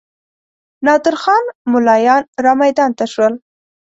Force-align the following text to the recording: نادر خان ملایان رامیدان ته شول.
نادر 0.85 1.15
خان 1.23 1.43
ملایان 1.71 2.23
رامیدان 2.45 2.91
ته 2.97 3.05
شول. 3.13 3.33